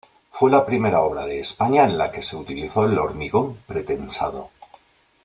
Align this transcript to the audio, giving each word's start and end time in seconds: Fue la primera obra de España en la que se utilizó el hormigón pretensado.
Fue 0.31 0.49
la 0.49 0.65
primera 0.65 1.01
obra 1.01 1.27
de 1.27 1.39
España 1.39 1.83
en 1.83 1.95
la 1.95 2.11
que 2.11 2.23
se 2.23 2.35
utilizó 2.35 2.85
el 2.85 2.97
hormigón 2.97 3.59
pretensado. 3.67 4.49